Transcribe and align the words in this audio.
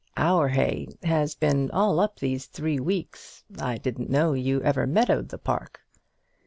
Our 0.17 0.47
hay 0.47 0.87
has 1.03 1.35
been 1.35 1.69
all 1.69 1.99
up 1.99 2.17
these 2.17 2.47
three 2.47 2.79
weeks. 2.79 3.43
I 3.59 3.77
didn't 3.77 4.09
know 4.09 4.33
you 4.33 4.59
ever 4.63 4.87
meadowed 4.87 5.29
the 5.29 5.37
park." 5.37 5.83